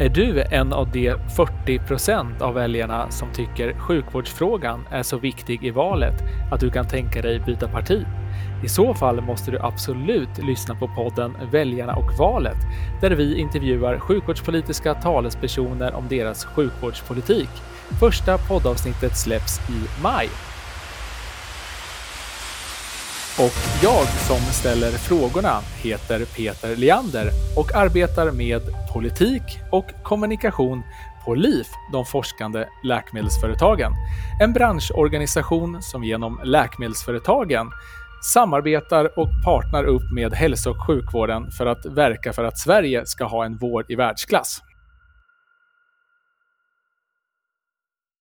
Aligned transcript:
Är 0.00 0.08
du 0.08 0.42
en 0.50 0.72
av 0.72 0.90
de 0.90 1.14
40 1.36 1.78
procent 1.78 2.42
av 2.42 2.54
väljarna 2.54 3.10
som 3.10 3.32
tycker 3.32 3.78
sjukvårdsfrågan 3.78 4.86
är 4.90 5.02
så 5.02 5.18
viktig 5.18 5.64
i 5.64 5.70
valet 5.70 6.14
att 6.52 6.60
du 6.60 6.70
kan 6.70 6.88
tänka 6.88 7.22
dig 7.22 7.40
byta 7.40 7.68
parti? 7.68 8.04
I 8.64 8.68
så 8.68 8.94
fall 8.94 9.20
måste 9.20 9.50
du 9.50 9.58
absolut 9.58 10.38
lyssna 10.38 10.74
på 10.74 10.88
podden 10.88 11.36
Väljarna 11.52 11.96
och 11.96 12.12
valet 12.18 12.56
där 13.00 13.10
vi 13.10 13.38
intervjuar 13.38 13.98
sjukvårdspolitiska 13.98 14.94
talespersoner 14.94 15.94
om 15.94 16.08
deras 16.08 16.44
sjukvårdspolitik. 16.44 17.50
Första 18.00 18.38
poddavsnittet 18.38 19.16
släpps 19.16 19.70
i 19.70 20.02
maj. 20.02 20.28
Och 23.40 23.82
jag 23.82 24.06
som 24.06 24.36
ställer 24.36 24.90
frågorna 24.90 25.60
heter 25.82 26.24
Peter 26.24 26.76
Leander 26.76 27.30
och 27.56 27.74
arbetar 27.74 28.30
med 28.30 28.62
politik 28.92 29.42
och 29.70 29.86
kommunikation 30.02 30.82
på 31.24 31.34
LIF, 31.34 31.66
de 31.92 32.04
forskande 32.04 32.68
läkemedelsföretagen. 32.84 33.92
En 34.42 34.52
branschorganisation 34.52 35.82
som 35.82 36.04
genom 36.04 36.40
läkemedelsföretagen 36.44 37.70
samarbetar 38.22 39.18
och 39.18 39.28
partner 39.44 39.84
upp 39.84 40.12
med 40.12 40.32
hälso 40.32 40.70
och 40.70 40.86
sjukvården 40.86 41.50
för 41.50 41.66
att 41.66 41.86
verka 41.86 42.32
för 42.32 42.44
att 42.44 42.58
Sverige 42.58 43.06
ska 43.06 43.24
ha 43.24 43.44
en 43.44 43.56
vård 43.56 43.84
i 43.88 43.94
världsklass. 43.94 44.62